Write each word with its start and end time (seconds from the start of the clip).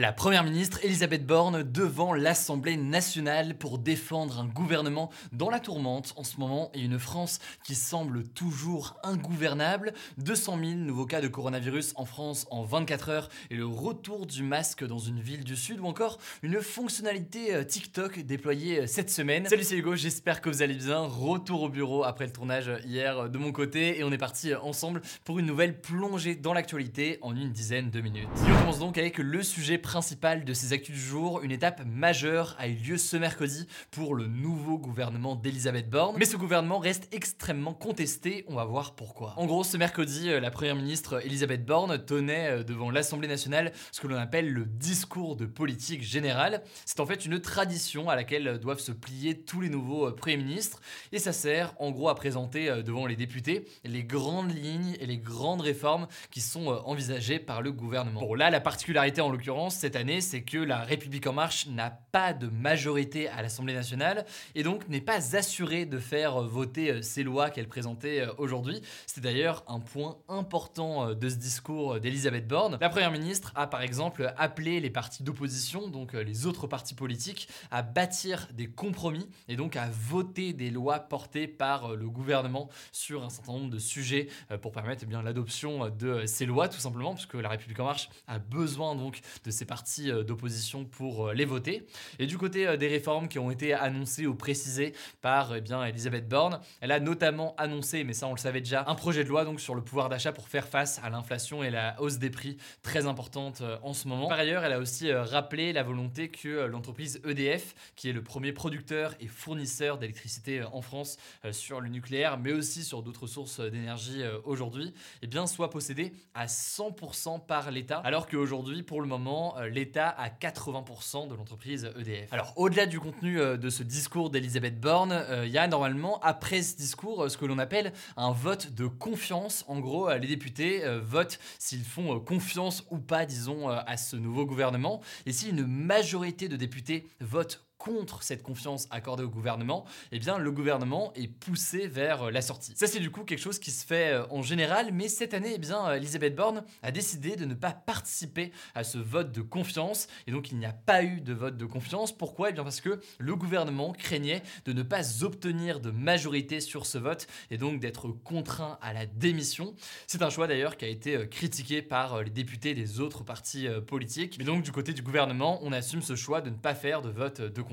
La 0.00 0.14
première 0.14 0.44
ministre 0.44 0.82
Elisabeth 0.82 1.26
Borne 1.26 1.62
devant 1.62 2.14
l'Assemblée 2.14 2.78
nationale 2.78 3.58
pour 3.58 3.78
défendre 3.78 4.40
un 4.40 4.46
gouvernement 4.46 5.10
dans 5.32 5.50
la 5.50 5.60
tourmente 5.60 6.14
en 6.16 6.24
ce 6.24 6.40
moment 6.40 6.70
et 6.72 6.80
une 6.80 6.98
France 6.98 7.38
qui 7.64 7.74
semble 7.74 8.26
toujours 8.28 8.96
ingouvernable. 9.02 9.92
200 10.16 10.58
000 10.58 10.70
nouveaux 10.76 11.04
cas 11.04 11.20
de 11.20 11.28
coronavirus 11.28 11.92
en 11.96 12.06
France 12.06 12.46
en 12.50 12.62
24 12.62 13.08
heures 13.10 13.28
et 13.50 13.56
le 13.56 13.66
retour 13.66 14.24
du 14.24 14.42
masque 14.42 14.86
dans 14.86 14.96
une 14.96 15.20
ville 15.20 15.44
du 15.44 15.54
Sud 15.54 15.80
ou 15.80 15.84
encore 15.84 16.16
une 16.42 16.62
fonctionnalité 16.62 17.54
euh, 17.54 17.62
TikTok 17.62 18.20
déployée 18.20 18.80
euh, 18.80 18.86
cette 18.86 19.10
semaine. 19.10 19.46
Salut 19.48 19.64
c'est 19.64 19.76
Hugo, 19.76 19.96
j'espère 19.96 20.40
que 20.40 20.48
vous 20.48 20.62
allez 20.62 20.76
bien. 20.76 21.00
Retour 21.00 21.64
au 21.64 21.68
bureau 21.68 22.04
après 22.04 22.24
le 22.24 22.32
tournage 22.32 22.70
hier 22.86 23.18
euh, 23.18 23.28
de 23.28 23.36
mon 23.36 23.52
côté 23.52 23.98
et 23.98 24.04
on 24.04 24.12
est 24.12 24.16
parti 24.16 24.54
ensemble 24.54 25.02
pour 25.26 25.38
une 25.38 25.44
nouvelle 25.44 25.78
plongée 25.78 26.36
dans 26.36 26.54
l'actualité 26.54 27.18
en 27.20 27.36
une 27.36 27.52
dizaine 27.52 27.90
de 27.90 28.00
minutes. 28.00 28.28
On 28.46 28.60
commence 28.60 28.78
donc 28.78 28.96
avec 28.96 29.18
le 29.18 29.42
sujet 29.42 29.76
de 29.90 30.54
ces 30.54 30.72
actus 30.72 30.94
du 30.94 31.00
jour, 31.00 31.42
une 31.42 31.50
étape 31.50 31.82
majeure 31.84 32.54
a 32.60 32.68
eu 32.68 32.74
lieu 32.74 32.96
ce 32.96 33.16
mercredi 33.16 33.66
pour 33.90 34.14
le 34.14 34.28
nouveau 34.28 34.78
gouvernement 34.78 35.34
d'Elisabeth 35.34 35.90
Borne. 35.90 36.14
Mais 36.16 36.26
ce 36.26 36.36
gouvernement 36.36 36.78
reste 36.78 37.08
extrêmement 37.12 37.74
contesté, 37.74 38.44
on 38.46 38.54
va 38.54 38.64
voir 38.64 38.94
pourquoi. 38.94 39.34
En 39.36 39.46
gros, 39.46 39.64
ce 39.64 39.76
mercredi, 39.76 40.30
euh, 40.30 40.38
la 40.38 40.52
première 40.52 40.76
ministre 40.76 41.20
Elisabeth 41.26 41.66
Borne 41.66 42.04
tenait 42.04 42.60
euh, 42.60 42.62
devant 42.62 42.92
l'Assemblée 42.92 43.26
nationale 43.26 43.72
ce 43.90 44.00
que 44.00 44.06
l'on 44.06 44.16
appelle 44.16 44.52
le 44.52 44.64
discours 44.64 45.34
de 45.34 45.44
politique 45.44 46.02
générale. 46.02 46.62
C'est 46.84 47.00
en 47.00 47.06
fait 47.06 47.26
une 47.26 47.40
tradition 47.40 48.08
à 48.08 48.14
laquelle 48.14 48.60
doivent 48.60 48.78
se 48.78 48.92
plier 48.92 49.40
tous 49.40 49.60
les 49.60 49.70
nouveaux 49.70 50.06
euh, 50.06 50.14
premiers 50.14 50.36
ministres 50.36 50.80
et 51.10 51.18
ça 51.18 51.32
sert 51.32 51.74
en 51.80 51.90
gros 51.90 52.08
à 52.08 52.14
présenter 52.14 52.70
devant 52.84 53.06
les 53.06 53.16
députés 53.16 53.66
les 53.84 54.04
grandes 54.04 54.54
lignes 54.54 54.96
et 55.00 55.06
les 55.06 55.18
grandes 55.18 55.62
réformes 55.62 56.06
qui 56.30 56.40
sont 56.40 56.68
envisagées 56.68 57.40
par 57.40 57.60
le 57.60 57.72
gouvernement. 57.72 58.20
Bon 58.20 58.34
là, 58.34 58.50
la 58.50 58.60
particularité 58.60 59.20
en 59.20 59.30
l'occurrence, 59.30 59.69
cette 59.70 59.96
année, 59.96 60.20
c'est 60.20 60.42
que 60.42 60.58
la 60.58 60.80
République 60.80 61.26
en 61.26 61.32
marche 61.32 61.66
n'a 61.66 61.90
pas 61.90 62.32
de 62.32 62.48
majorité 62.48 63.28
à 63.28 63.42
l'Assemblée 63.42 63.74
nationale 63.74 64.24
et 64.54 64.62
donc 64.62 64.88
n'est 64.88 65.00
pas 65.00 65.36
assurée 65.36 65.86
de 65.86 65.98
faire 65.98 66.42
voter 66.42 66.90
euh, 66.90 67.02
ces 67.02 67.22
lois 67.22 67.50
qu'elle 67.50 67.68
présentait 67.68 68.20
euh, 68.20 68.32
aujourd'hui. 68.38 68.82
C'est 69.06 69.20
d'ailleurs 69.20 69.64
un 69.68 69.80
point 69.80 70.18
important 70.28 71.08
euh, 71.08 71.14
de 71.14 71.28
ce 71.28 71.36
discours 71.36 72.00
d'Elisabeth 72.00 72.46
Borne. 72.46 72.78
La 72.80 72.88
Première 72.88 73.10
ministre 73.10 73.52
a 73.54 73.66
par 73.66 73.82
exemple 73.82 74.32
appelé 74.36 74.80
les 74.80 74.90
partis 74.90 75.22
d'opposition, 75.22 75.88
donc 75.88 76.12
les 76.12 76.46
autres 76.46 76.66
partis 76.66 76.94
politiques, 76.94 77.48
à 77.70 77.82
bâtir 77.82 78.48
des 78.52 78.66
compromis 78.66 79.28
et 79.48 79.56
donc 79.56 79.76
à 79.76 79.88
voter 79.90 80.52
des 80.52 80.70
lois 80.70 80.98
portées 80.98 81.46
par 81.46 81.94
le 81.94 82.08
gouvernement 82.08 82.68
sur 82.92 83.22
un 83.22 83.30
certain 83.30 83.52
nombre 83.52 83.70
de 83.70 83.78
sujets 83.78 84.28
pour 84.62 84.72
permettre 84.72 85.04
eh 85.08 85.22
l'adoption 85.22 85.88
de 85.90 86.26
ces 86.26 86.46
lois 86.46 86.68
tout 86.68 86.78
simplement 86.78 87.14
puisque 87.14 87.34
la 87.34 87.48
République 87.48 87.80
en 87.80 87.84
marche 87.84 88.10
a 88.26 88.38
besoin 88.38 88.94
donc 88.94 89.20
de 89.44 89.50
ces 89.50 89.59
partis 89.64 90.10
euh, 90.10 90.22
d'opposition 90.22 90.84
pour 90.84 91.28
euh, 91.28 91.34
les 91.34 91.44
voter. 91.44 91.86
Et 92.18 92.26
du 92.26 92.38
côté 92.38 92.66
euh, 92.66 92.76
des 92.76 92.88
réformes 92.88 93.28
qui 93.28 93.38
ont 93.38 93.50
été 93.50 93.72
annoncées 93.74 94.26
ou 94.26 94.34
précisées 94.34 94.94
par 95.20 95.54
eh 95.54 95.60
bien, 95.60 95.84
Elisabeth 95.84 96.28
Borne, 96.28 96.60
elle 96.80 96.92
a 96.92 97.00
notamment 97.00 97.54
annoncé, 97.56 98.04
mais 98.04 98.12
ça 98.12 98.26
on 98.26 98.32
le 98.32 98.38
savait 98.38 98.60
déjà, 98.60 98.84
un 98.86 98.94
projet 98.94 99.24
de 99.24 99.28
loi 99.28 99.44
donc 99.44 99.60
sur 99.60 99.74
le 99.74 99.82
pouvoir 99.82 100.08
d'achat 100.08 100.32
pour 100.32 100.48
faire 100.48 100.68
face 100.68 101.00
à 101.02 101.10
l'inflation 101.10 101.62
et 101.62 101.70
la 101.70 102.00
hausse 102.00 102.18
des 102.18 102.30
prix 102.30 102.56
très 102.82 103.06
importante 103.06 103.62
en 103.82 103.92
ce 103.92 104.08
moment. 104.08 104.28
Par 104.28 104.38
ailleurs, 104.38 104.64
elle 104.64 104.72
a 104.72 104.78
aussi 104.78 105.12
rappelé 105.12 105.72
la 105.72 105.82
volonté 105.82 106.28
que 106.28 106.66
l'entreprise 106.66 107.20
EDF, 107.26 107.74
qui 107.96 108.08
est 108.08 108.12
le 108.12 108.22
premier 108.22 108.52
producteur 108.52 109.14
et 109.20 109.26
fournisseur 109.26 109.98
d'électricité 109.98 110.62
en 110.62 110.82
France 110.82 111.18
sur 111.52 111.80
le 111.80 111.88
nucléaire, 111.88 112.38
mais 112.38 112.52
aussi 112.52 112.84
sur 112.84 113.02
d'autres 113.02 113.26
sources 113.26 113.60
d'énergie 113.60 114.22
aujourd'hui, 114.44 114.92
eh 115.22 115.46
soit 115.46 115.70
possédée 115.70 116.12
à 116.34 116.46
100% 116.46 117.44
par 117.46 117.70
l'État, 117.70 117.98
alors 117.98 118.26
qu'aujourd'hui, 118.26 118.82
pour 118.82 119.00
le 119.00 119.06
moment, 119.06 119.49
euh, 119.58 119.68
l'État 119.68 120.08
a 120.08 120.28
80% 120.28 121.28
de 121.28 121.34
l'entreprise 121.34 121.90
EDF. 121.98 122.32
Alors 122.32 122.52
au-delà 122.56 122.86
du 122.86 123.00
contenu 123.00 123.40
euh, 123.40 123.56
de 123.56 123.70
ce 123.70 123.82
discours 123.82 124.30
d'Elisabeth 124.30 124.80
Borne, 124.80 125.12
euh, 125.12 125.46
il 125.46 125.52
y 125.52 125.58
a 125.58 125.66
normalement 125.66 126.20
après 126.20 126.62
ce 126.62 126.76
discours 126.76 127.30
ce 127.30 127.36
que 127.36 127.44
l'on 127.44 127.58
appelle 127.58 127.92
un 128.16 128.32
vote 128.32 128.72
de 128.72 128.86
confiance. 128.86 129.64
En 129.68 129.80
gros, 129.80 130.12
les 130.14 130.28
députés 130.28 130.82
votent 131.02 131.38
s'ils 131.58 131.84
font 131.84 132.20
confiance 132.20 132.84
ou 132.90 132.98
pas, 132.98 133.26
disons, 133.26 133.68
à 133.68 133.96
ce 133.96 134.16
nouveau 134.16 134.46
gouvernement. 134.46 135.00
Et 135.26 135.32
si 135.32 135.50
une 135.50 135.66
majorité 135.66 136.48
de 136.48 136.56
députés 136.56 137.06
votent 137.20 137.64
contre 137.80 138.22
cette 138.22 138.42
confiance 138.42 138.86
accordée 138.90 139.24
au 139.24 139.30
gouvernement, 139.30 139.86
eh 140.12 140.18
bien 140.18 140.36
le 140.36 140.52
gouvernement 140.52 141.12
est 141.14 141.28
poussé 141.28 141.88
vers 141.88 142.24
euh, 142.24 142.30
la 142.30 142.42
sortie. 142.42 142.74
Ça 142.76 142.86
c'est 142.86 143.00
du 143.00 143.10
coup 143.10 143.24
quelque 143.24 143.40
chose 143.40 143.58
qui 143.58 143.70
se 143.70 143.86
fait 143.86 144.12
euh, 144.12 144.26
en 144.28 144.42
général, 144.42 144.90
mais 144.92 145.08
cette 145.08 145.32
année, 145.32 145.52
eh 145.54 145.58
bien 145.58 145.88
euh, 145.88 145.94
Elisabeth 145.94 146.36
Borne 146.36 146.62
a 146.82 146.92
décidé 146.92 147.36
de 147.36 147.46
ne 147.46 147.54
pas 147.54 147.72
participer 147.72 148.52
à 148.74 148.84
ce 148.84 148.98
vote 148.98 149.32
de 149.32 149.40
confiance, 149.40 150.08
et 150.26 150.30
donc 150.30 150.52
il 150.52 150.58
n'y 150.58 150.66
a 150.66 150.74
pas 150.74 151.02
eu 151.02 151.22
de 151.22 151.32
vote 151.32 151.56
de 151.56 151.64
confiance. 151.64 152.12
Pourquoi? 152.12 152.50
Eh 152.50 152.52
bien 152.52 152.64
parce 152.64 152.82
que 152.82 153.00
le 153.18 153.34
gouvernement 153.34 153.92
craignait 153.92 154.42
de 154.66 154.74
ne 154.74 154.82
pas 154.82 155.24
obtenir 155.24 155.80
de 155.80 155.90
majorité 155.90 156.60
sur 156.60 156.84
ce 156.84 156.98
vote, 156.98 157.28
et 157.50 157.56
donc 157.56 157.80
d'être 157.80 158.08
contraint 158.08 158.78
à 158.82 158.92
la 158.92 159.06
démission. 159.06 159.74
C'est 160.06 160.20
un 160.20 160.28
choix 160.28 160.46
d'ailleurs 160.46 160.76
qui 160.76 160.84
a 160.84 160.88
été 160.88 161.26
critiqué 161.30 161.80
par 161.80 162.22
les 162.22 162.30
députés 162.30 162.74
des 162.74 163.00
autres 163.00 163.24
partis 163.24 163.66
politiques, 163.86 164.36
mais 164.38 164.44
donc 164.44 164.62
du 164.62 164.70
côté 164.70 164.92
du 164.92 165.00
gouvernement, 165.00 165.60
on 165.62 165.72
assume 165.72 166.02
ce 166.02 166.14
choix 166.14 166.42
de 166.42 166.50
ne 166.50 166.56
pas 166.56 166.74
faire 166.74 167.00
de 167.00 167.08
vote 167.08 167.40
de 167.40 167.62
confiance. 167.62 167.69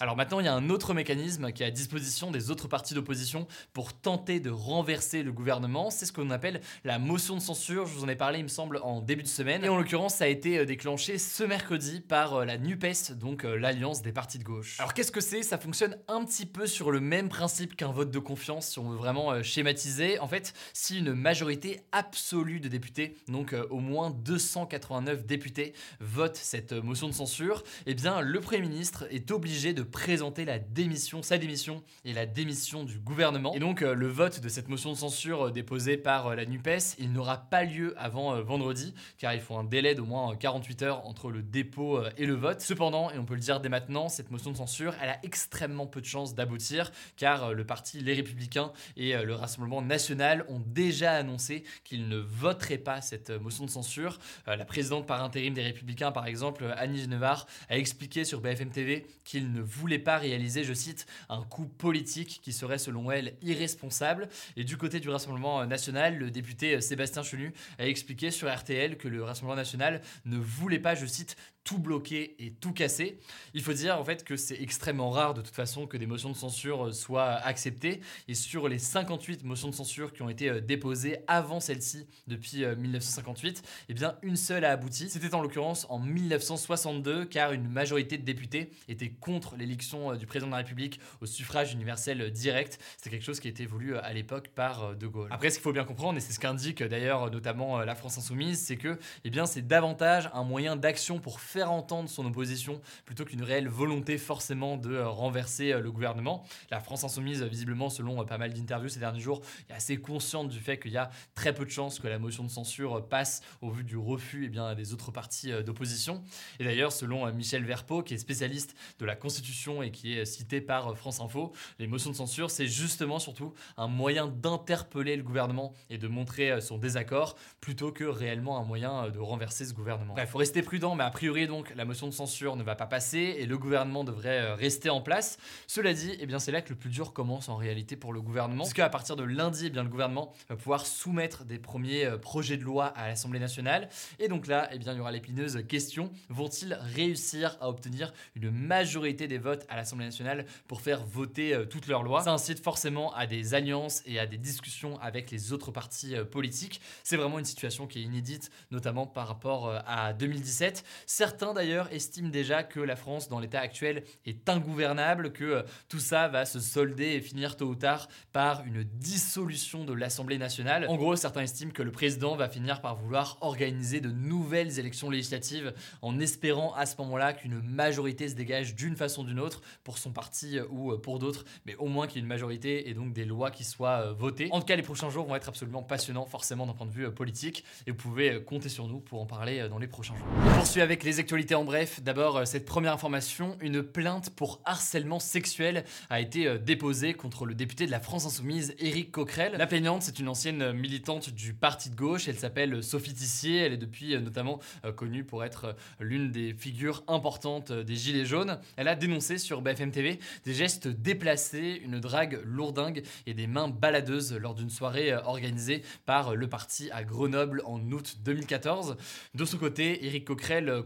Alors 0.00 0.16
maintenant, 0.16 0.40
il 0.40 0.46
y 0.46 0.48
a 0.48 0.54
un 0.54 0.70
autre 0.70 0.94
mécanisme 0.94 1.52
qui 1.52 1.62
est 1.62 1.66
à 1.66 1.70
disposition 1.70 2.30
des 2.30 2.50
autres 2.50 2.68
partis 2.68 2.94
d'opposition 2.94 3.46
pour 3.72 3.92
tenter 3.92 4.40
de 4.40 4.50
renverser 4.50 5.22
le 5.22 5.32
gouvernement. 5.32 5.90
C'est 5.90 6.06
ce 6.06 6.12
qu'on 6.12 6.30
appelle 6.30 6.60
la 6.84 6.98
motion 6.98 7.34
de 7.34 7.40
censure. 7.40 7.86
Je 7.86 7.94
vous 7.94 8.04
en 8.04 8.08
ai 8.08 8.16
parlé, 8.16 8.38
il 8.38 8.44
me 8.44 8.48
semble, 8.48 8.78
en 8.82 9.00
début 9.00 9.22
de 9.22 9.28
semaine. 9.28 9.64
Et 9.64 9.68
en 9.68 9.76
l'occurrence, 9.76 10.14
ça 10.14 10.24
a 10.24 10.28
été 10.28 10.58
euh, 10.58 10.64
déclenché 10.64 11.18
ce 11.18 11.42
mercredi 11.44 12.00
par 12.00 12.34
euh, 12.34 12.44
la 12.44 12.58
NUPES, 12.58 13.12
donc 13.18 13.44
euh, 13.44 13.56
l'alliance 13.56 14.02
des 14.02 14.12
partis 14.12 14.38
de 14.38 14.44
gauche. 14.44 14.78
Alors 14.78 14.94
qu'est-ce 14.94 15.12
que 15.12 15.20
c'est? 15.20 15.42
Ça 15.42 15.58
fonctionne 15.58 15.96
un 16.08 16.24
petit 16.24 16.46
peu 16.46 16.66
sur 16.66 16.90
le 16.90 17.00
même 17.00 17.28
principe 17.28 17.76
qu'un 17.76 17.92
vote 17.92 18.10
de 18.10 18.18
confiance, 18.18 18.68
si 18.68 18.78
on 18.78 18.90
veut 18.90 18.96
vraiment 18.96 19.42
schématiser. 19.42 20.18
En 20.18 20.28
fait, 20.28 20.54
si 20.72 20.98
une 20.98 21.14
majorité 21.14 21.80
absolue 21.92 22.60
de 22.60 22.68
députés, 22.68 23.16
donc 23.28 23.54
au 23.70 23.78
moins 23.78 24.10
289 24.10 25.26
députés, 25.26 25.72
votent 26.00 26.36
cette 26.36 26.72
motion 26.72 27.08
de 27.08 27.12
censure, 27.12 27.62
eh 27.86 27.94
bien 27.94 28.20
le 28.20 28.40
Premier 28.40 28.62
ministre 28.62 29.06
est 29.10 29.31
obligé 29.32 29.72
de 29.72 29.82
présenter 29.82 30.44
la 30.44 30.58
démission, 30.58 31.22
sa 31.22 31.38
démission 31.38 31.82
et 32.04 32.12
la 32.12 32.26
démission 32.26 32.84
du 32.84 32.98
gouvernement. 32.98 33.54
Et 33.54 33.58
donc 33.58 33.82
euh, 33.82 33.94
le 33.94 34.06
vote 34.06 34.40
de 34.40 34.48
cette 34.48 34.68
motion 34.68 34.92
de 34.92 34.96
censure 34.96 35.46
euh, 35.46 35.50
déposée 35.50 35.96
par 35.96 36.28
euh, 36.28 36.34
la 36.34 36.44
NUPES, 36.44 36.96
il 36.98 37.12
n'aura 37.12 37.38
pas 37.38 37.64
lieu 37.64 37.94
avant 37.96 38.40
vendredi, 38.42 38.94
car 39.18 39.34
il 39.34 39.40
faut 39.40 39.56
un 39.56 39.64
délai 39.64 39.94
d'au 39.94 40.04
moins 40.04 40.34
48 40.36 40.82
heures 40.82 41.06
entre 41.06 41.30
le 41.30 41.42
dépôt 41.42 42.00
et 42.16 42.26
le 42.26 42.34
vote. 42.34 42.60
Cependant, 42.60 43.10
et 43.10 43.18
on 43.18 43.24
peut 43.24 43.34
le 43.34 43.40
dire 43.40 43.60
dès 43.60 43.68
maintenant, 43.68 44.08
cette 44.08 44.30
motion 44.30 44.50
de 44.50 44.56
censure, 44.56 44.94
elle 45.02 45.10
a 45.10 45.18
extrêmement 45.22 45.86
peu 45.86 46.00
de 46.00 46.06
chances 46.06 46.34
d'aboutir, 46.34 46.92
car 47.16 47.52
le 47.52 47.64
parti 47.64 48.00
Les 48.00 48.14
Républicains 48.14 48.72
et 48.96 49.14
le 49.14 49.34
Rassemblement 49.34 49.82
National 49.82 50.44
ont 50.48 50.60
déjà 50.64 51.12
annoncé 51.12 51.64
qu'ils 51.84 52.08
ne 52.08 52.18
voteraient 52.18 52.78
pas 52.78 53.00
cette 53.00 53.30
motion 53.30 53.64
de 53.64 53.70
censure. 53.70 54.18
la 54.46 54.64
présidente 54.64 55.06
par 55.06 55.22
intérim 55.22 55.54
des 55.54 55.62
Républicains, 55.62 56.12
par 56.12 56.26
exemple, 56.26 56.72
Annie 56.76 57.02
Genevard, 57.02 57.46
a 57.68 57.76
expliqué 57.76 58.24
sur 58.24 58.40
BFM 58.40 58.70
TV 58.70 59.06
qu'il 59.24 59.52
ne 59.52 59.60
voulait 59.60 59.98
pas 59.98 60.18
réaliser, 60.18 60.64
je 60.64 60.74
cite, 60.74 61.06
un 61.28 61.42
coup 61.42 61.66
politique 61.66 62.40
qui 62.42 62.52
serait 62.52 62.78
selon 62.78 63.10
elle 63.10 63.34
irresponsable. 63.42 64.28
Et 64.56 64.64
du 64.64 64.76
côté 64.76 65.00
du 65.00 65.08
Rassemblement 65.08 65.64
national, 65.66 66.18
le 66.18 66.30
député 66.30 66.80
Sébastien 66.80 67.22
Chenu 67.22 67.52
a 67.78 67.86
expliqué 67.86 68.30
sur 68.30 68.52
RTL 68.52 68.96
que 68.96 69.08
le 69.08 69.22
Rassemblement 69.22 69.56
national 69.56 70.00
ne 70.24 70.36
voulait 70.36 70.78
pas, 70.78 70.94
je 70.94 71.06
cite, 71.06 71.36
tout 71.64 71.78
bloquer 71.78 72.34
et 72.38 72.52
tout 72.52 72.72
casser. 72.72 73.18
Il 73.54 73.62
faut 73.62 73.72
dire 73.72 73.98
en 73.98 74.04
fait 74.04 74.24
que 74.24 74.36
c'est 74.36 74.60
extrêmement 74.60 75.10
rare 75.10 75.34
de 75.34 75.42
toute 75.42 75.54
façon 75.54 75.86
que 75.86 75.96
des 75.96 76.06
motions 76.06 76.30
de 76.30 76.36
censure 76.36 76.86
euh, 76.86 76.92
soient 76.92 77.34
acceptées. 77.34 78.00
Et 78.28 78.34
sur 78.34 78.68
les 78.68 78.78
58 78.78 79.44
motions 79.44 79.68
de 79.68 79.74
censure 79.74 80.12
qui 80.12 80.22
ont 80.22 80.28
été 80.28 80.48
euh, 80.48 80.60
déposées 80.60 81.18
avant 81.28 81.60
celle-ci 81.60 82.06
depuis 82.26 82.64
1958, 82.64 83.58
euh, 83.58 83.68
eh 83.90 83.94
bien 83.94 84.16
une 84.22 84.36
seule 84.36 84.64
a 84.64 84.72
abouti. 84.72 85.08
C'était 85.08 85.34
en 85.34 85.40
l'occurrence 85.40 85.86
en 85.88 85.98
1962 85.98 87.26
car 87.26 87.52
une 87.52 87.68
majorité 87.68 88.18
de 88.18 88.24
députés 88.24 88.70
était 88.88 89.10
contre 89.10 89.56
l'élection 89.56 90.14
du 90.16 90.26
président 90.26 90.48
de 90.48 90.52
la 90.52 90.58
République 90.58 91.00
au 91.20 91.26
suffrage 91.26 91.72
universel 91.72 92.30
direct. 92.32 92.80
C'était 92.96 93.10
quelque 93.10 93.24
chose 93.24 93.40
qui 93.40 93.48
été 93.48 93.66
voulu 93.66 93.96
à 93.96 94.12
l'époque 94.12 94.48
par 94.48 94.96
De 94.96 95.06
Gaulle. 95.06 95.28
Après 95.30 95.50
ce 95.50 95.56
qu'il 95.56 95.62
faut 95.62 95.72
bien 95.72 95.84
comprendre, 95.84 96.16
et 96.16 96.20
c'est 96.20 96.32
ce 96.32 96.40
qu'indique 96.40 96.82
d'ailleurs 96.82 97.30
notamment 97.30 97.80
la 97.80 97.94
France 97.94 98.18
Insoumise, 98.18 98.60
c'est 98.60 98.76
que 98.76 98.98
eh 99.24 99.30
bien 99.30 99.46
c'est 99.46 99.66
davantage 99.66 100.30
un 100.32 100.44
moyen 100.44 100.76
d'action 100.76 101.18
pour 101.18 101.40
faire 101.40 101.51
entendre 101.60 102.08
son 102.08 102.24
opposition 102.24 102.80
plutôt 103.04 103.24
qu'une 103.24 103.42
réelle 103.42 103.68
volonté 103.68 104.16
forcément 104.16 104.76
de 104.76 104.94
euh, 104.94 105.08
renverser 105.08 105.72
euh, 105.72 105.80
le 105.80 105.92
gouvernement. 105.92 106.44
La 106.70 106.80
France 106.80 107.04
insoumise, 107.04 107.42
visiblement, 107.42 107.90
selon 107.90 108.20
euh, 108.20 108.24
pas 108.24 108.38
mal 108.38 108.54
d'interviews 108.54 108.88
ces 108.88 109.00
derniers 109.00 109.20
jours, 109.20 109.42
est 109.68 109.74
assez 109.74 109.98
consciente 109.98 110.48
du 110.48 110.58
fait 110.58 110.78
qu'il 110.78 110.92
y 110.92 110.96
a 110.96 111.10
très 111.34 111.52
peu 111.54 111.64
de 111.64 111.70
chances 111.70 111.98
que 111.98 112.08
la 112.08 112.18
motion 112.18 112.44
de 112.44 112.48
censure 112.48 113.06
passe 113.08 113.42
au 113.60 113.70
vu 113.70 113.84
du 113.84 113.96
refus 113.96 114.46
eh 114.46 114.48
bien, 114.48 114.74
des 114.74 114.94
autres 114.94 115.10
partis 115.10 115.52
d'opposition. 115.64 116.22
Et 116.58 116.64
d'ailleurs, 116.64 116.92
selon 116.92 117.30
Michel 117.32 117.64
Verpeau, 117.64 118.02
qui 118.02 118.14
est 118.14 118.18
spécialiste 118.18 118.74
de 118.98 119.04
la 119.04 119.16
Constitution 119.16 119.82
et 119.82 119.90
qui 119.90 120.14
est 120.14 120.24
cité 120.24 120.60
par 120.60 120.96
France 120.96 121.20
Info, 121.20 121.52
les 121.78 121.86
motions 121.86 122.10
de 122.10 122.16
censure, 122.16 122.50
c'est 122.50 122.66
justement 122.66 123.18
surtout 123.18 123.52
un 123.76 123.88
moyen 123.88 124.28
d'interpeller 124.28 125.16
le 125.16 125.22
gouvernement 125.22 125.74
et 125.90 125.98
de 125.98 126.08
montrer 126.08 126.60
son 126.60 126.78
désaccord 126.78 127.36
plutôt 127.60 127.92
que 127.92 128.04
réellement 128.04 128.58
un 128.58 128.64
moyen 128.64 129.10
de 129.10 129.18
renverser 129.18 129.64
ce 129.64 129.74
gouvernement. 129.74 130.14
Il 130.18 130.26
faut 130.26 130.38
rester 130.38 130.62
prudent, 130.62 130.94
mais 130.94 131.04
a 131.04 131.10
priori, 131.10 131.41
donc, 131.46 131.72
la 131.74 131.84
motion 131.84 132.06
de 132.06 132.12
censure 132.12 132.56
ne 132.56 132.62
va 132.62 132.74
pas 132.74 132.86
passer 132.86 133.36
et 133.38 133.46
le 133.46 133.58
gouvernement 133.58 134.04
devrait 134.04 134.40
euh, 134.40 134.54
rester 134.54 134.90
en 134.90 135.00
place. 135.00 135.38
Cela 135.66 135.92
dit, 135.92 136.16
eh 136.20 136.26
bien, 136.26 136.38
c'est 136.38 136.52
là 136.52 136.62
que 136.62 136.70
le 136.70 136.76
plus 136.76 136.90
dur 136.90 137.12
commence 137.12 137.48
en 137.48 137.56
réalité 137.56 137.96
pour 137.96 138.12
le 138.12 138.20
gouvernement, 138.20 138.64
parce 138.64 138.74
qu'à 138.74 138.88
partir 138.88 139.16
de 139.16 139.22
lundi, 139.22 139.66
eh 139.66 139.70
bien, 139.70 139.82
le 139.82 139.88
gouvernement 139.88 140.32
va 140.48 140.56
pouvoir 140.56 140.86
soumettre 140.86 141.44
des 141.44 141.58
premiers 141.58 142.04
euh, 142.04 142.18
projets 142.18 142.56
de 142.56 142.64
loi 142.64 142.86
à 142.86 143.08
l'Assemblée 143.08 143.38
nationale. 143.38 143.88
Et 144.18 144.28
donc 144.28 144.46
là, 144.46 144.68
eh 144.72 144.78
bien, 144.78 144.92
il 144.92 144.98
y 144.98 145.00
aura 145.00 145.12
l'épineuse 145.12 145.64
question 145.68 146.10
vont-ils 146.28 146.74
réussir 146.74 147.56
à 147.60 147.68
obtenir 147.68 148.12
une 148.34 148.50
majorité 148.50 149.28
des 149.28 149.38
votes 149.38 149.64
à 149.68 149.76
l'Assemblée 149.76 150.06
nationale 150.06 150.46
pour 150.68 150.80
faire 150.80 151.04
voter 151.04 151.54
euh, 151.54 151.64
toutes 151.64 151.86
leurs 151.86 152.02
lois? 152.02 152.22
Ça 152.22 152.32
incite 152.32 152.62
forcément 152.62 153.14
à 153.14 153.26
des 153.26 153.54
alliances 153.54 154.02
et 154.06 154.18
à 154.18 154.26
des 154.26 154.38
discussions 154.38 154.98
avec 155.00 155.30
les 155.30 155.52
autres 155.52 155.70
partis 155.70 156.14
politiques. 156.30 156.80
C'est 157.04 157.16
vraiment 157.16 157.38
une 157.38 157.44
situation 157.44 157.86
qui 157.86 158.00
est 158.00 158.02
inédite, 158.02 158.50
notamment 158.70 159.06
par 159.06 159.28
rapport 159.28 159.72
à 159.86 160.12
2017. 160.12 160.84
Certains 161.06 161.31
d'ailleurs 161.54 161.92
estiment 161.92 162.28
déjà 162.28 162.62
que 162.62 162.80
la 162.80 162.96
France, 162.96 163.28
dans 163.28 163.40
l'état 163.40 163.60
actuel, 163.60 164.04
est 164.26 164.48
ingouvernable, 164.48 165.32
que 165.32 165.44
euh, 165.44 165.62
tout 165.88 165.98
ça 165.98 166.28
va 166.28 166.44
se 166.44 166.60
solder 166.60 167.12
et 167.12 167.20
finir 167.20 167.56
tôt 167.56 167.66
ou 167.66 167.74
tard 167.74 168.08
par 168.32 168.64
une 168.64 168.84
dissolution 168.84 169.84
de 169.84 169.92
l'Assemblée 169.92 170.38
nationale. 170.38 170.86
En 170.88 170.96
gros, 170.96 171.16
certains 171.16 171.42
estiment 171.42 171.72
que 171.72 171.82
le 171.82 171.90
président 171.90 172.36
va 172.36 172.48
finir 172.48 172.80
par 172.80 172.96
vouloir 172.96 173.38
organiser 173.40 174.00
de 174.00 174.10
nouvelles 174.10 174.78
élections 174.78 175.10
législatives 175.10 175.72
en 176.02 176.18
espérant 176.20 176.72
à 176.74 176.86
ce 176.86 176.96
moment-là 176.98 177.32
qu'une 177.32 177.60
majorité 177.60 178.28
se 178.28 178.34
dégage 178.34 178.74
d'une 178.74 178.96
façon 178.96 179.22
ou 179.22 179.26
d'une 179.26 179.40
autre 179.40 179.62
pour 179.84 179.98
son 179.98 180.12
parti 180.12 180.58
euh, 180.58 180.66
ou 180.70 180.92
euh, 180.92 180.98
pour 180.98 181.18
d'autres, 181.18 181.44
mais 181.66 181.74
au 181.76 181.86
moins 181.86 182.06
qu'il 182.06 182.16
y 182.16 182.18
ait 182.18 182.22
une 182.22 182.28
majorité 182.28 182.88
et 182.88 182.94
donc 182.94 183.12
des 183.12 183.24
lois 183.24 183.50
qui 183.50 183.64
soient 183.64 184.12
votées. 184.12 184.48
En 184.52 184.60
tout 184.60 184.66
cas, 184.66 184.76
les 184.76 184.82
prochains 184.82 185.10
jours 185.10 185.26
vont 185.26 185.34
être 185.34 185.48
absolument 185.48 185.82
passionnants, 185.82 186.26
forcément 186.26 186.66
d'un 186.66 186.74
point 186.74 186.86
de 186.86 186.92
vue 186.92 187.10
politique, 187.10 187.64
et 187.86 187.90
vous 187.90 187.96
pouvez 187.96 188.42
compter 188.44 188.68
sur 188.68 188.86
nous 188.86 189.00
pour 189.00 189.20
en 189.20 189.26
parler 189.26 189.68
dans 189.68 189.78
les 189.78 189.86
prochains 189.86 190.14
jours. 190.14 190.26
On 190.46 190.54
poursuit 190.54 190.80
avec 190.80 191.04
les 191.04 191.20
actualités 191.22 191.54
en 191.54 191.62
bref. 191.62 192.00
D'abord, 192.02 192.38
euh, 192.38 192.44
cette 192.44 192.64
première 192.64 192.92
information, 192.92 193.56
une 193.60 193.80
plainte 193.84 194.30
pour 194.30 194.60
harcèlement 194.64 195.20
sexuel 195.20 195.84
a 196.10 196.20
été 196.20 196.48
euh, 196.48 196.58
déposée 196.58 197.14
contre 197.14 197.46
le 197.46 197.54
député 197.54 197.86
de 197.86 197.92
la 197.92 198.00
France 198.00 198.26
Insoumise, 198.26 198.74
Éric 198.80 199.12
Coquerel. 199.12 199.54
La 199.56 199.68
plaignante, 199.68 200.02
c'est 200.02 200.18
une 200.18 200.26
ancienne 200.26 200.72
militante 200.72 201.30
du 201.30 201.54
parti 201.54 201.90
de 201.90 201.94
gauche. 201.94 202.26
Elle 202.26 202.40
s'appelle 202.40 202.82
Sophie 202.82 203.14
Tissier. 203.14 203.58
Elle 203.58 203.74
est 203.74 203.76
depuis 203.76 204.16
euh, 204.16 204.20
notamment 204.20 204.58
connue 204.96 205.22
pour 205.22 205.44
être 205.44 205.76
l'une 206.00 206.32
des 206.32 206.54
figures 206.54 207.04
importantes 207.06 207.70
des 207.70 207.94
Gilets 207.94 208.26
jaunes. 208.26 208.58
Elle 208.74 208.88
a 208.88 208.96
dénoncé 208.96 209.38
sur 209.38 209.62
BFM 209.62 209.92
TV 209.92 210.18
des 210.44 210.54
gestes 210.54 210.88
déplacés, 210.88 211.80
une 211.84 212.00
drague 212.00 212.40
lourdingue 212.44 213.04
et 213.26 213.34
des 213.34 213.46
mains 213.46 213.68
baladeuses 213.68 214.34
lors 214.34 214.56
d'une 214.56 214.70
soirée 214.70 215.14
organisée 215.14 215.82
par 216.04 216.34
le 216.34 216.48
parti 216.48 216.90
à 216.90 217.04
Grenoble 217.04 217.62
en 217.64 217.80
août 217.92 218.16
2014. 218.24 218.96
De 219.34 219.44
son 219.44 219.58
côté, 219.58 220.04
Éric 220.04 220.24
Coquerel 220.24 220.82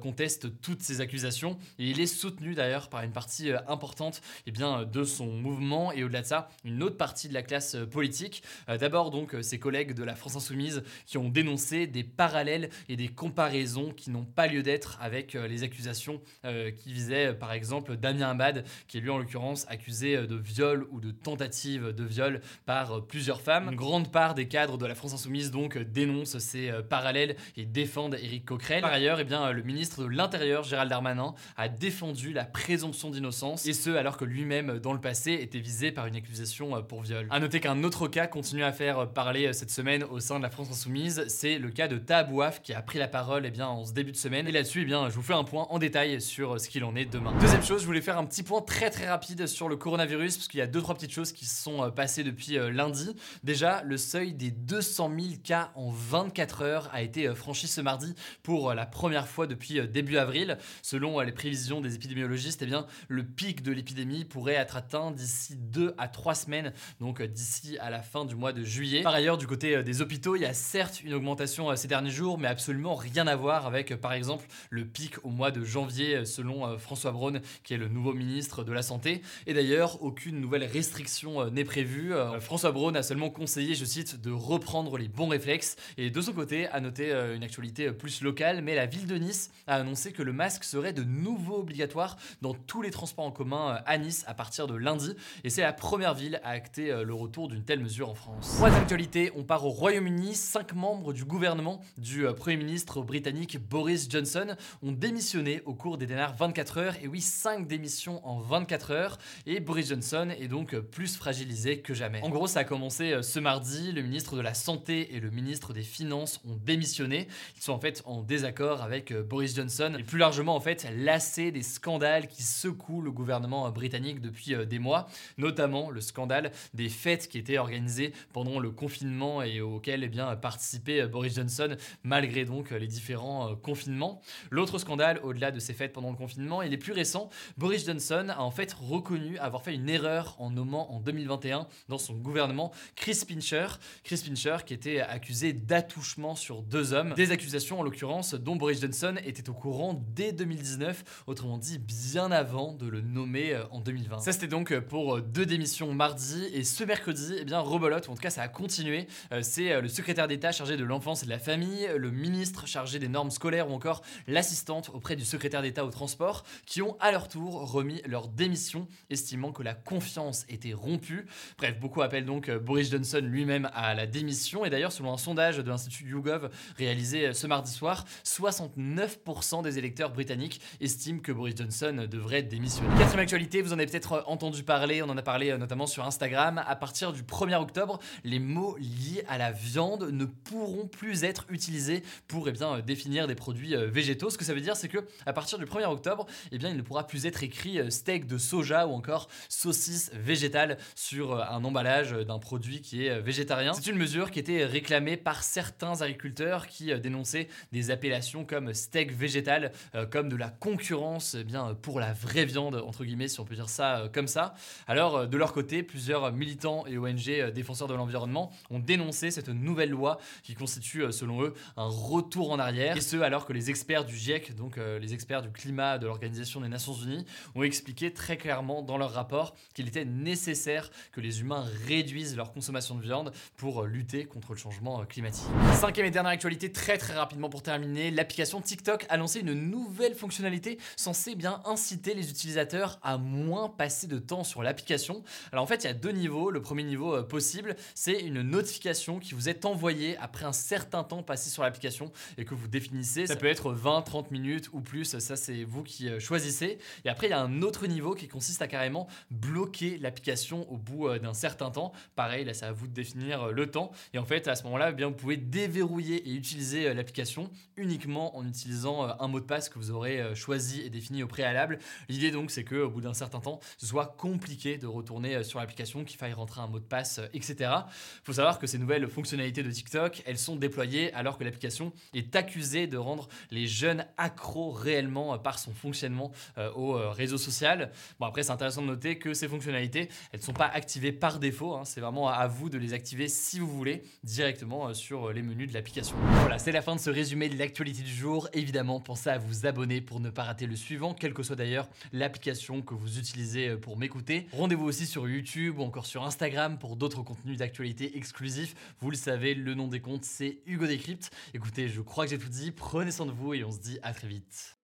toutes 0.62 0.82
ces 0.82 1.00
accusations 1.00 1.58
et 1.78 1.90
il 1.90 2.00
est 2.00 2.06
soutenu 2.06 2.55
d'ailleurs 2.55 2.88
par 2.88 3.02
une 3.02 3.12
partie 3.12 3.50
euh, 3.50 3.58
importante 3.69 4.20
eh 4.46 4.50
bien, 4.50 4.84
de 4.84 5.05
son 5.05 5.26
mouvement 5.26 5.93
et 5.93 6.05
au-delà 6.05 6.23
de 6.23 6.26
ça, 6.26 6.49
une 6.64 6.82
autre 6.82 6.96
partie 6.96 7.28
de 7.28 7.34
la 7.34 7.43
classe 7.43 7.75
euh, 7.75 7.87
politique. 7.87 8.43
Euh, 8.69 8.78
d'abord 8.78 9.11
donc 9.11 9.34
ses 9.43 9.58
collègues 9.58 9.94
de 9.94 10.05
la 10.05 10.14
France 10.14 10.37
Insoumise 10.37 10.82
qui 11.06 11.19
ont 11.19 11.28
dénoncé 11.28 11.87
des 11.87 12.05
parallèles 12.05 12.70
et 12.88 12.96
des 12.96 13.08
comparaisons 13.08 13.93
qui 13.93 14.11
n'ont 14.11 14.25
pas 14.25 14.46
lieu 14.46 14.62
d'être 14.62 14.99
avec 15.00 15.34
les 15.34 15.62
accusations 15.62 16.20
qui 16.43 16.93
visaient 16.93 17.34
par 17.34 17.52
exemple 17.52 17.96
Damien 17.96 18.31
Abad 18.31 18.64
qui 18.88 18.99
est 18.99 19.00
lui 19.00 19.11
en 19.11 19.19
l'occurrence 19.19 19.67
accusé 19.69 20.17
de 20.26 20.37
viol 20.37 20.87
ou 20.90 21.00
de 21.00 21.11
tentative 21.11 21.93
de 21.93 22.05
viol 22.05 22.40
par 22.64 23.05
plusieurs 23.06 23.40
femmes. 23.40 23.69
Une 23.70 23.76
grande 23.76 24.11
part 24.11 24.34
des 24.34 24.49
cadres 24.49 24.78
de 24.78 24.87
la 24.87 24.94
France 24.94 25.14
Insoumise 25.14 25.50
donc 25.50 25.78
dénoncent 25.78 26.38
ces 26.38 26.73
parallèles 26.88 27.37
et 27.56 27.64
défendent 27.64 28.14
Éric 28.14 28.44
Coquerel. 28.44 28.82
Par 28.82 28.93
ailleurs, 28.93 29.20
eh 29.20 29.25
bien, 29.25 29.50
le 29.52 29.62
ministre 29.62 30.02
de 30.02 30.08
l'Intérieur 30.17 30.65
Gérald 30.65 30.91
Darmanin 30.91 31.35
a 31.57 31.69
défendu 31.69 32.33
la 32.33 32.45
présomption 32.45 33.11
d'innocence, 33.11 33.67
et 33.67 33.73
ce 33.73 33.91
alors 33.91 34.17
que 34.17 34.25
lui-même, 34.25 34.79
dans 34.79 34.93
le 34.93 35.01
passé, 35.01 35.33
était 35.41 35.59
visé 35.59 35.93
par 35.93 36.07
une 36.07 36.17
accusation 36.17 36.77
euh, 36.77 36.81
pour 36.81 37.03
viol. 37.03 37.27
A 37.31 37.39
noter 37.39 37.61
qu'un 37.61 37.85
autre 37.85 38.09
cas 38.09 38.27
continue 38.27 38.65
à 38.65 38.73
faire 38.73 39.13
parler 39.13 39.47
euh, 39.47 39.53
cette 39.53 39.71
semaine 39.71 40.05
au 40.05 40.19
sein 40.21 40.39
de 40.39 40.43
la 40.43 40.51
France 40.51 40.71
Insoumise, 40.71 41.25
c'est 41.29 41.59
le 41.59 41.71
cas 41.71 41.87
de 41.87 41.99
Tabouaf 41.99 42.63
qui 42.63 42.73
a 42.73 42.83
pris 42.83 42.99
la 42.99 43.09
parole 43.09 43.45
eh 43.47 43.51
bien, 43.51 43.67
en 43.67 43.85
ce 43.85 43.93
début 43.93 44.13
de 44.13 44.17
semaine. 44.17 44.49
Et 44.49 44.53
là-dessus, 44.53 44.83
eh 44.83 44.85
bien, 44.85 45.09
je 45.11 45.15
vous 45.15 45.23
fais 45.23 45.35
un 45.35 45.45
point 45.45 45.67
en 45.69 45.79
détail 45.79 46.21
sur 46.21 46.55
euh, 46.55 46.59
ce 46.59 46.69
qu'il 46.69 46.85
en 46.85 46.97
est 46.97 47.05
demain. 47.05 47.35
Deuxième 47.39 47.62
chose, 47.62 47.83
je 47.83 47.87
voulais 47.87 48.01
faire 48.01 48.19
un 48.19 48.25
petit 48.25 48.43
point 48.43 48.62
très 48.62 48.91
très 48.91 49.09
rapide 49.09 49.47
sur 49.47 49.69
le 49.69 49.77
coronavirus, 49.77 50.37
parce 50.37 50.49
qu'il 50.49 50.59
y 50.59 50.62
a 50.62 50.67
deux 50.67 50.81
trois 50.81 50.95
petites 50.95 51.12
choses 51.12 51.33
qui 51.33 51.45
se 51.45 51.62
sont 51.62 51.91
passées 51.91 52.25
depuis 52.25 52.59
lundi. 52.73 53.15
Déjà, 53.45 53.83
le 53.83 53.97
seuil 53.97 54.33
des 54.33 54.51
200 54.51 55.11
000 55.19 55.35
cas 55.45 55.71
en 55.75 55.91
24 55.91 56.62
heures 56.62 56.89
a 56.93 57.03
été 57.03 57.35
franchi 57.35 57.67
ce 57.67 57.81
mardi 57.81 58.15
pour 58.43 58.73
la 58.73 58.87
première 58.87 59.29
fois 59.29 59.47
depuis 59.47 59.81
début 59.97 60.19
avril. 60.19 60.59
Selon 60.83 61.21
les 61.21 61.33
prévisions 61.33 61.81
des 61.81 61.95
épidémiologistes, 61.95 62.61
eh 62.63 62.67
bien, 62.67 62.87
le 63.09 63.25
pic 63.25 63.63
de 63.63 63.73
l'épidémie 63.73 64.25
pourrait 64.25 64.55
être 64.55 64.77
atteint 64.77 65.11
d'ici 65.11 65.57
2 65.57 65.95
à 65.97 66.07
3 66.07 66.35
semaines, 66.35 66.73
donc 67.01 67.21
euh, 67.21 67.27
d'ici 67.27 67.79
à 67.79 67.89
la 67.89 68.03
fin 68.03 68.27
du 68.27 68.35
mois 68.35 68.53
de 68.53 68.63
juillet. 68.63 69.03
Par 69.03 69.15
ailleurs, 69.15 69.39
du 69.39 69.47
côté 69.47 69.77
euh, 69.77 69.83
des 69.83 70.03
hôpitaux, 70.03 70.37
il 70.37 70.43
y 70.43 70.47
a 70.47 70.53
certes 70.53 71.03
une 71.03 71.15
augmentation 71.15 71.71
euh, 71.71 71.77
ces 71.77 71.89
derniers 71.89 72.11
jours, 72.11 72.39
mais 72.39 72.49
absolument 72.49 72.95
rien 72.95 73.27
à 73.27 73.37
voir 73.37 73.67
avec, 73.67 73.97
par 73.97 74.13
exemple, 74.13 74.47
le 74.69 74.85
pic 74.85 75.25
au 75.25 75.31
mois 75.31 75.51
de 75.51 75.65
janvier, 75.65 76.27
selon 76.27 76.79
François 76.79 77.13
Braun, 77.13 77.41
qui 77.65 77.73
est 77.73 77.79
le 77.79 77.89
nouveau 77.89 78.13
ministre 78.13 78.65
de 78.65 78.73
la 78.73 78.83
Santé. 78.83 79.23
Et 79.47 79.55
d'ailleurs, 79.55 80.03
aucune 80.03 80.41
nouvelle 80.41 80.65
restriction 80.65 81.51
n'est 81.51 81.65
prévue. 81.65 82.13
François 82.41 82.73
Braun 82.73 82.95
a 82.95 83.03
seulement 83.03 83.31
conseillé, 83.31 83.75
je 83.75 83.85
cite, 83.85 84.21
de 84.21 84.31
reprendre 84.31 84.99
les 84.99 85.09
bons 85.09 85.29
réflexes. 85.29 85.77
Et 85.97 86.11
de 86.11 86.21
son 86.21 86.33
côté, 86.33 86.67
à 86.69 86.81
noter 86.81 87.13
une 87.35 87.43
actualité 87.43 87.93
plus 87.93 88.21
locale, 88.23 88.63
mais 88.63 88.75
la 88.75 88.87
ville 88.87 89.07
de 89.07 89.17
Nice 89.17 89.51
a 89.67 89.77
annoncé 89.87 90.11
que 90.11 90.23
le 90.23 90.33
masque 90.33 90.64
serait 90.64 90.93
de 90.93 91.05
nouveau 91.05 91.59
obligatoire 91.61 92.16
dans 92.43 92.55
tous 92.55 92.83
les 92.83 92.90
transports 92.90 93.25
en 93.25 93.31
commun 93.31 93.76
euh, 93.76 93.81
à 93.87 93.99
Nice 93.99 94.25
à 94.26 94.35
partir 94.35 94.66
de 94.66 94.75
lundi. 94.75 95.14
Et 95.45 95.50
c'est 95.50 95.62
la 95.62 95.73
première 95.73 96.12
ville 96.12 96.40
à 96.43 96.50
acter 96.50 96.90
euh, 96.90 97.05
le 97.05 97.14
retour 97.14 97.49
d'une 97.49 97.62
telle 97.62 97.81
mesure 97.81 98.11
en 98.11 98.16
France. 98.16 98.55
Troisième 98.57 98.83
actualité, 98.83 99.31
on 99.37 99.45
part 99.45 99.64
au 99.64 99.71
Royaume-Uni. 99.71 100.35
Cinq 100.35 100.75
membres 100.75 101.12
du 101.12 101.25
gouvernement 101.25 101.81
du 101.99 102.26
euh, 102.26 102.33
Premier 102.33 102.57
ministre 102.57 103.00
britannique 103.00 103.59
Boris 103.69 104.09
Johnson 104.11 104.57
ont 104.83 104.90
démissionné 104.90 105.62
au 105.66 105.75
cours 105.75 105.99
des 105.99 106.07
dernières 106.07 106.35
24 106.35 106.78
heures. 106.78 106.95
Et 107.00 107.07
oui, 107.07 107.21
cinq 107.21 107.69
démissions 107.69 108.26
en 108.26 108.40
24 108.40 108.90
heures. 108.90 109.19
Et 109.47 109.61
Boris 109.61 109.88
Johnson 109.88 110.31
est 110.37 110.49
donc 110.49 110.76
plus 110.76 111.16
fragilisé 111.16 111.78
que 111.78 111.95
jamais. 111.95 112.23
En 112.23 112.31
gros, 112.31 112.49
ça 112.49 112.61
a 112.61 112.64
commencé 112.64 113.23
ce 113.23 113.38
mardi. 113.38 113.93
Le 113.93 114.02
ministre 114.02 114.35
de 114.35 114.40
la 114.40 114.55
Santé 114.55 115.14
et 115.14 115.21
le 115.21 115.31
ministre 115.31 115.73
des 115.73 115.83
Finances 115.83 116.40
ont 116.45 116.57
démissionné. 116.57 117.28
Ils 117.57 117.62
sont 117.62 117.73
en 117.73 117.78
fait 117.78 118.02
en 118.05 118.23
désaccord 118.23 118.83
avec 118.83 119.12
Boris 119.12 119.55
Johnson. 119.55 119.75
Et 119.80 120.02
plus 120.02 120.18
largement, 120.18 120.56
en 120.56 120.61
fait, 120.61 120.88
lassé 120.97 121.50
des 121.50 121.62
scandales 121.62 122.28
qui 122.28 122.42
secouent 122.42 123.02
le 123.02 123.11
gouvernement 123.11 123.71
britannique 123.71 124.21
depuis 124.21 124.54
euh, 124.54 124.64
des 124.64 124.78
mois, 124.78 125.09
notamment 125.37 125.90
le 125.90 126.00
scandale 126.00 126.50
des 126.73 126.88
fêtes 126.88 127.28
qui 127.28 127.37
étaient 127.38 127.59
organisées 127.59 128.12
pendant 128.33 128.59
le 128.59 128.71
confinement 128.71 129.42
et 129.42 129.61
auxquelles 129.61 130.04
eh 130.04 130.09
bien, 130.09 130.35
participait 130.37 131.02
euh, 131.02 131.09
Boris 131.09 131.35
Johnson 131.35 131.76
malgré 132.04 132.45
donc 132.45 132.71
les 132.71 132.87
différents 132.87 133.52
euh, 133.52 133.54
confinements. 133.54 134.23
L'autre 134.50 134.78
scandale, 134.78 135.21
au-delà 135.23 135.50
de 135.50 135.61
ces 135.61 135.75
fêtes 135.75 135.92
pendant 135.92 136.11
le 136.11 136.16
confinement, 136.16 136.62
et 136.62 136.68
les 136.68 136.78
plus 136.78 136.92
récents, 136.92 137.28
Boris 137.59 137.85
Johnson 137.85 138.28
a 138.30 138.40
en 138.40 138.50
fait 138.50 138.73
reconnu 138.73 139.38
avoir 139.38 139.62
fait 139.62 139.75
une 139.75 139.88
erreur 139.88 140.37
en 140.38 140.50
nommant 140.50 140.92
en 140.92 141.00
2021 141.00 141.66
dans 141.88 141.99
son 141.99 142.14
gouvernement 142.14 142.73
Chris 142.95 143.21
Pincher. 143.28 143.66
Chris 144.04 144.23
Pincher 144.26 144.59
qui 144.64 144.73
était 144.73 145.00
accusé 145.00 145.52
d'attouchement 145.52 146.35
sur 146.35 146.62
deux 146.62 146.95
hommes, 146.95 147.12
des 147.14 147.30
accusations 147.30 147.80
en 147.80 147.83
l'occurrence 147.83 148.35
dont 148.35 148.56
Boris 148.56 148.80
Johnson 148.80 149.16
était 149.25 149.49
au 149.50 149.52
courant 149.52 149.65
courant 149.66 150.00
dès 150.14 150.32
2019, 150.32 151.25
autrement 151.26 151.58
dit 151.58 151.78
bien 151.78 152.30
avant 152.30 152.73
de 152.73 152.87
le 152.87 153.00
nommer 153.00 153.52
euh, 153.52 153.64
en 153.73 153.80
2020. 153.80 154.20
Ça 154.20 154.30
c'était 154.30 154.46
donc 154.46 154.78
pour 154.78 155.20
deux 155.20 155.44
démissions 155.44 155.92
mardi 155.92 156.44
et 156.52 156.62
ce 156.62 156.85
mercredi, 156.85 157.35
eh 157.40 157.44
bien 157.44 157.58
rebelote, 157.58 158.06
ou 158.06 158.12
en 158.12 158.14
tout 158.14 158.23
cas 158.23 158.30
ça 158.30 158.42
a 158.42 158.49
continué. 158.49 159.08
C'est 159.42 159.80
le 159.80 159.88
secrétaire 159.88 160.28
d'État 160.28 160.52
chargé 160.52 160.76
de 160.76 160.85
l'enfance 160.85 161.25
et 161.25 161.26
de 161.26 161.30
la 161.30 161.40
famille, 161.40 161.88
le 161.96 162.12
ministre 162.12 162.68
chargé 162.68 163.00
des 163.00 163.08
normes 163.08 163.32
scolaires 163.32 163.68
ou 163.68 163.75
encore 163.75 164.02
l'assistante 164.28 164.90
auprès 164.94 165.16
du 165.16 165.25
secrétaire 165.25 165.62
d'État 165.62 165.85
au 165.85 165.90
transport 165.90 166.44
qui 166.64 166.80
ont 166.80 166.96
à 167.00 167.11
leur 167.11 167.26
tour 167.26 167.68
remis 167.68 168.00
leur 168.06 168.28
démission, 168.28 168.87
estimant 169.11 169.50
que 169.50 169.64
la 169.64 169.75
confiance 169.75 170.44
était 170.49 170.75
rompue. 170.75 171.26
Bref, 171.58 171.76
beaucoup 171.80 172.02
appellent 172.02 172.25
donc 172.25 172.50
Boris 172.50 172.90
Johnson 172.90 173.20
lui-même 173.20 173.68
à 173.75 173.94
la 173.94 174.06
démission 174.06 174.64
et 174.64 174.70
d'ailleurs 174.70 174.92
selon 174.92 175.12
un 175.12 175.18
sondage 175.18 175.58
de 175.58 175.68
l'Institut 175.68 176.08
YouGov 176.08 176.50
réalisé 176.76 177.35
ce 177.35 177.49
mardi 177.49 177.73
soir, 177.73 178.04
69% 178.25 179.56
des 179.63 179.79
électeurs 179.79 180.11
britanniques 180.11 180.61
estiment 180.81 181.21
que 181.21 181.33
Boris 181.33 181.55
Johnson 181.57 182.07
devrait 182.11 182.43
démissionner. 182.43 182.89
Quatrième 182.99 183.21
actualité, 183.21 183.63
vous 183.63 183.73
en 183.73 183.79
avez 183.79 183.87
peut-être 183.87 184.25
entendu 184.27 184.63
parler, 184.63 185.03
on 185.03 185.09
en 185.09 185.17
a 185.17 185.23
parlé 185.23 185.51
euh, 185.51 185.59
notamment 185.59 185.87
sur 185.87 186.05
Instagram. 186.05 186.63
À 186.67 186.77
partir 186.77 187.13
du 187.13 187.23
1er 187.23 187.57
octobre, 187.57 187.99
les 188.25 188.39
mots 188.39 188.77
liés 188.79 189.25
à 189.29 189.39
la 189.39 189.53
viande 189.53 190.11
ne 190.11 190.25
pourront 190.25 190.87
plus 190.87 191.25
être 191.25 191.47
utilisés 191.49 192.03
pour 192.29 192.49
eh 192.49 192.53
bien, 192.53 192.81
définir 192.81 193.27
des 193.27 193.35
produits 193.35 193.75
euh, 193.75 193.87
végétaux. 193.87 194.31
Ce 194.31 194.39
que 194.39 194.45
ça 194.45 194.55
veut 194.55 194.61
dire, 194.61 194.77
c'est 194.77 194.89
que 194.89 194.99
à 195.25 195.33
partir 195.33 195.59
du 195.59 195.65
1er 195.65 195.87
octobre, 195.87 196.27
eh 196.53 196.57
il 196.57 196.77
ne 196.77 196.83
pourra 196.83 197.07
plus 197.07 197.27
être 197.27 197.43
écrit 197.43 197.79
euh, 197.79 197.91
steak 197.91 198.27
de 198.27 198.39
soja 198.39 198.87
ou 198.87 198.93
encore 198.93 199.29
saucisse 199.49 200.11
végétale 200.15 200.79
sur 200.95 201.41
un 201.41 201.63
emballage 201.65 202.13
d'un 202.13 202.39
produit 202.39 202.81
qui 202.81 203.07
est 203.07 203.21
végétarien. 203.21 203.73
C'est 203.73 203.91
une 203.91 203.99
mesure 203.99 204.31
qui 204.31 204.39
était 204.39 204.65
réclamée 204.65 205.17
par 205.17 205.43
certains 205.43 206.03
agriculteurs 206.03 206.67
qui 206.67 206.99
dénonçaient 206.99 207.49
des 207.73 207.91
appellations 207.91 208.45
comme 208.45 208.75
steak 208.75 209.13
végétal, 209.13 209.46
euh, 209.49 210.07
comme 210.07 210.29
de 210.29 210.37
la 210.37 210.49
concurrence 210.49 211.37
eh 211.38 211.45
bien, 211.45 211.75
pour 211.75 212.00
la 212.00 212.12
vraie 212.12 212.45
viande, 212.45 212.76
entre 212.87 213.05
guillemets, 213.05 213.29
si 213.29 213.41
on 213.41 213.45
peut 213.45 213.55
dire 213.55 213.69
ça 213.69 213.99
euh, 213.99 214.09
comme 214.09 214.29
ça. 214.29 214.55
Alors, 214.87 215.17
euh, 215.17 215.26
de 215.26 215.37
leur 215.37 215.53
côté, 215.53 215.83
plusieurs 215.83 216.33
militants 216.33 216.87
et 216.87 216.99
ONG 216.99 217.53
défenseurs 217.53 217.88
de 217.88 217.95
l'environnement 217.95 218.50
ont 218.71 218.79
dénoncé 218.79 219.31
cette 219.31 219.49
nouvelle 219.49 219.91
loi 219.91 220.19
qui 220.43 220.55
constitue, 220.55 221.12
selon 221.12 221.43
eux, 221.43 221.55
un 221.76 221.87
retour 221.88 222.50
en 222.50 222.59
arrière. 222.59 222.97
Et 222.97 223.00
ce, 223.00 223.17
alors 223.19 223.47
que 223.47 223.53
les 223.53 223.71
experts 223.71 224.05
du 224.05 224.17
GIEC, 224.17 224.55
donc 224.57 224.76
les 224.76 225.15
experts 225.15 225.43
du 225.43 225.50
climat 225.50 225.99
de 225.99 226.07
l'Organisation 226.07 226.61
des 226.61 226.69
Nations 226.69 226.95
Unies, 226.95 227.25
ont 227.55 227.62
expliqué 227.62 228.12
très 228.12 228.37
clairement 228.37 228.83
dans 228.83 228.99
leur 228.99 229.12
rapport 229.12 229.55
qu'il 229.75 229.88
était 229.88 230.05
nécessaire 230.05 230.91
que 231.12 231.21
les 231.21 231.41
humains 231.41 231.65
réduisent 231.87 232.37
leur 232.37 232.53
consommation 232.53 232.95
de 232.95 233.03
viande 233.03 233.33
pour 233.57 233.85
lutter 233.85 234.25
contre 234.25 234.53
le 234.53 234.59
changement 234.59 235.05
climatique. 235.05 235.47
Cinquième 235.75 236.07
et 236.07 236.11
dernière 236.11 236.33
actualité, 236.33 236.73
très 236.73 236.99
très 236.99 237.15
rapidement 237.15 237.49
pour 237.49 237.62
terminer, 237.62 238.11
l'application 238.11 238.61
TikTok 238.61 239.07
a 239.09 239.17
une 239.40 239.55
nouvelle 239.55 240.14
fonctionnalité 240.14 240.78
censée 240.97 241.35
bien 241.35 241.62
inciter 241.64 242.14
les 242.14 242.31
utilisateurs 242.31 242.99
à 243.02 243.19
moins 243.19 243.69
passer 243.69 244.07
de 244.07 244.19
temps 244.19 244.45
sur 244.45 244.62
l'application. 244.62 245.23
Alors 245.52 245.64
en 245.64 245.66
fait, 245.66 245.85
il 245.85 245.87
y 245.87 245.90
a 245.90 245.95
deux 245.95 246.11
niveaux. 246.11 246.50
Le 246.50 246.61
premier 246.61 246.83
niveau 246.83 247.14
euh, 247.14 247.23
possible, 247.23 247.76
c'est 247.95 248.21
une 248.21 248.43
notification 248.43 249.19
qui 249.19 249.35
vous 249.35 249.49
est 249.49 249.64
envoyée 249.64 250.16
après 250.19 250.45
un 250.45 250.52
certain 250.52 251.05
temps 251.05 251.23
passé 251.23 251.50
sur 251.50 251.62
l'application 251.62 252.12
et 252.38 252.45
que 252.45 252.55
vous 252.55 252.69
définissez. 252.69 253.26
Ça 253.26 253.37
peut 253.37 253.47
être 253.47 253.73
20, 253.73 254.02
30 254.02 254.31
minutes 254.31 254.71
ou 254.73 254.81
plus, 254.81 255.19
ça 255.19 255.37
c'est 255.37 255.64
vous 255.64 255.83
qui 255.83 256.09
euh, 256.09 256.21
choisissez. 256.21 256.78
Et 257.05 257.09
après, 257.09 257.26
il 257.26 257.31
y 257.31 257.35
a 257.35 257.40
un 257.40 257.62
autre 257.62 257.87
niveau 257.87 258.14
qui 258.14 258.28
consiste 258.28 258.62
à 258.62 258.69
carrément 258.69 259.09
bloquer 259.31 259.99
l'application 259.99 260.71
au 260.73 260.76
bout 260.76 261.09
euh, 261.09 261.19
d'un 261.19 261.35
certain 261.35 261.71
temps. 261.71 261.93
Pareil, 262.14 262.45
là 262.45 262.55
c'est 262.55 262.66
à 262.66 262.73
vous 262.73 262.87
de 262.87 262.93
définir 262.93 263.49
le 263.52 263.71
temps. 263.71 263.90
Et 264.14 264.19
en 264.19 264.25
fait, 264.25 264.49
à 264.49 264.57
ce 264.57 264.64
moment-là, 264.64 264.90
eh 264.90 264.95
bien 264.95 265.09
vous 265.09 265.14
pouvez 265.14 265.37
déverrouiller 265.37 266.28
et 266.28 266.35
utiliser 266.35 266.93
l'application 266.95 267.50
uniquement 267.76 268.37
en 268.37 268.47
utilisant 268.47 269.05
euh, 269.05 269.12
un 269.26 269.28
mot 269.28 269.40
de 269.40 269.45
passe 269.45 269.68
que 269.68 269.78
vous 269.78 269.90
aurez 269.90 270.21
euh, 270.21 270.35
choisi 270.35 270.80
et 270.83 270.90
défini 270.90 271.23
au 271.23 271.26
préalable. 271.26 271.78
L'idée 272.09 272.30
donc 272.30 272.50
c'est 272.50 272.64
qu'au 272.64 272.88
bout 272.88 273.00
d'un 273.00 273.14
certain 273.14 273.40
temps, 273.40 273.61
ce 273.76 273.87
soit 273.87 274.14
compliqué 274.16 274.78
de 274.78 274.87
retourner 274.87 275.37
euh, 275.37 275.42
sur 275.42 275.59
l'application, 275.59 276.04
qu'il 276.04 276.16
faille 276.16 276.33
rentrer 276.33 276.61
un 276.61 276.68
mot 276.68 276.78
de 276.78 276.85
passe, 276.85 277.21
etc. 277.35 277.56
Il 277.61 278.25
faut 278.25 278.33
savoir 278.33 278.59
que 278.59 278.66
ces 278.66 278.78
nouvelles 278.78 279.09
fonctionnalités 279.09 279.62
de 279.62 279.71
TikTok, 279.71 280.23
elles 280.26 280.38
sont 280.38 280.56
déployées 280.56 281.12
alors 281.12 281.38
que 281.38 281.45
l'application 281.45 281.92
est 282.14 282.35
accusée 282.37 282.87
de 282.87 282.97
rendre 282.97 283.28
les 283.50 283.66
jeunes 283.66 284.06
accros 284.16 284.71
réellement 284.71 285.38
par 285.38 285.59
son 285.59 285.73
fonctionnement 285.73 286.33
au 286.75 286.92
réseau 287.11 287.38
social. 287.38 287.90
Bon 288.21 288.26
après 288.26 288.42
c'est 288.42 288.52
intéressant 288.52 288.83
de 288.83 288.87
noter 288.87 289.18
que 289.18 289.35
ces 289.35 289.49
fonctionnalités, 289.49 290.09
elles 290.33 290.40
ne 290.40 290.45
sont 290.45 290.52
pas 290.52 290.66
activées 290.66 291.12
par 291.12 291.38
défaut, 291.38 291.75
hein. 291.75 291.85
c'est 291.85 292.00
vraiment 292.00 292.28
à 292.28 292.47
vous 292.47 292.71
de 292.71 292.78
les 292.78 292.92
activer 292.92 293.28
si 293.28 293.59
vous 293.59 293.68
voulez 293.68 294.02
directement 294.23 294.95
sur 294.95 295.33
les 295.33 295.42
menus 295.42 295.68
de 295.68 295.75
l'application. 295.75 296.16
Voilà, 296.40 296.59
c'est 296.59 296.73
la 296.73 296.83
fin 296.83 296.95
de 296.95 297.00
ce 297.00 297.11
résumé 297.11 297.49
de 297.49 297.59
l'actualité 297.59 298.02
du 298.02 298.14
jour. 298.14 298.49
Évidemment, 298.52 299.00
pensez 299.00 299.15
à 299.25 299.38
vous 299.38 299.66
abonner 299.66 300.00
pour 300.00 300.20
ne 300.20 300.30
pas 300.30 300.44
rater 300.44 300.66
le 300.66 300.76
suivant, 300.76 301.14
quelle 301.14 301.32
que 301.32 301.42
soit 301.42 301.56
d'ailleurs 301.56 301.88
l'application 302.12 302.82
que 302.82 302.94
vous 302.94 303.18
utilisez 303.18 303.70
euh, 303.70 303.76
pour 303.78 303.96
m'écouter. 303.96 304.46
Rendez-vous 304.52 304.85
aussi 304.85 305.06
sur 305.06 305.28
YouTube 305.28 305.78
ou 305.78 305.82
encore 305.82 306.06
sur 306.06 306.25
Instagram 306.25 306.78
pour 306.78 306.96
d'autres 306.96 307.23
contenus 307.23 307.56
d'actualité 307.56 308.16
exclusifs. 308.16 308.75
Vous 309.00 309.11
le 309.11 309.16
savez, 309.16 309.54
le 309.54 309.75
nom 309.75 309.88
des 309.88 310.00
comptes, 310.00 310.25
c'est 310.25 310.58
Hugo 310.66 310.87
Décrypte. 310.87 311.30
Écoutez, 311.54 311.88
je 311.88 312.00
crois 312.02 312.25
que 312.25 312.30
j'ai 312.30 312.38
tout 312.38 312.49
dit. 312.49 312.70
Prenez 312.70 313.11
soin 313.11 313.26
de 313.26 313.32
vous 313.32 313.54
et 313.54 313.64
on 313.64 313.70
se 313.70 313.78
dit 313.78 313.99
à 314.02 314.12
très 314.12 314.28
vite. 314.28 314.76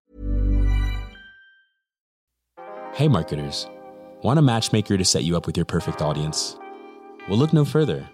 Hey 2.95 3.09
marketers, 3.09 3.67
want 4.23 4.39
a 4.39 4.43
matchmaker 4.43 4.97
to 4.97 5.05
set 5.05 5.25
you 5.25 5.37
up 5.37 5.47
with 5.47 5.57
your 5.57 5.67
perfect 5.67 6.03
audience? 6.03 6.59
Well, 7.29 7.39
look 7.39 7.53
no 7.53 7.65
further. 7.65 8.09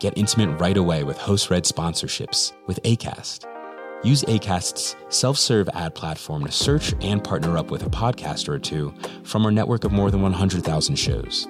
Get 0.00 0.16
intimate 0.16 0.60
right 0.60 0.76
away 0.76 1.02
with 1.04 1.18
host 1.18 1.50
read 1.50 1.64
sponsorships 1.64 2.52
with 2.66 2.80
ACAST. 2.84 3.57
Use 4.04 4.22
ACAST's 4.24 4.96
self 5.08 5.36
serve 5.36 5.68
ad 5.74 5.94
platform 5.94 6.46
to 6.46 6.52
search 6.52 6.94
and 7.00 7.22
partner 7.22 7.58
up 7.58 7.70
with 7.70 7.84
a 7.84 7.90
podcaster 7.90 8.50
or 8.50 8.58
two 8.58 8.94
from 9.24 9.44
our 9.44 9.50
network 9.50 9.84
of 9.84 9.92
more 9.92 10.10
than 10.10 10.22
100,000 10.22 10.96
shows. 10.96 11.46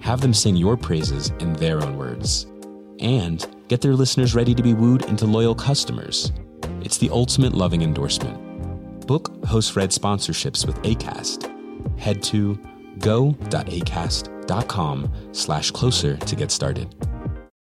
Have 0.00 0.20
them 0.20 0.34
sing 0.34 0.56
your 0.56 0.76
praises 0.76 1.30
in 1.40 1.54
their 1.54 1.82
own 1.82 1.96
words. 1.96 2.46
And 3.00 3.46
get 3.68 3.80
their 3.80 3.94
listeners 3.94 4.34
ready 4.34 4.54
to 4.54 4.62
be 4.62 4.74
wooed 4.74 5.06
into 5.06 5.26
loyal 5.26 5.54
customers. 5.54 6.32
It's 6.82 6.98
the 6.98 7.10
ultimate 7.10 7.54
loving 7.54 7.82
endorsement. 7.82 9.06
Book 9.06 9.44
host 9.44 9.76
read 9.76 9.90
sponsorships 9.90 10.66
with 10.66 10.76
ACAST. 10.82 11.98
Head 11.98 12.22
to 12.24 12.58
go.acast.com 12.98 13.34
slash 15.32 15.70
closer 15.70 16.16
to 16.16 16.36
get 16.36 16.50
started. 16.50 16.94